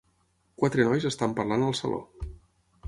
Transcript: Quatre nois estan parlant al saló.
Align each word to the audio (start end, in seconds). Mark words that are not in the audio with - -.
Quatre 0.61 0.85
nois 0.87 1.05
estan 1.11 1.37
parlant 1.41 1.67
al 1.69 1.77
saló. 1.83 2.03